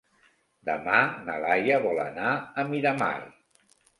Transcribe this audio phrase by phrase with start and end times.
[0.69, 3.13] Demà na Laia vol anar a Miramar.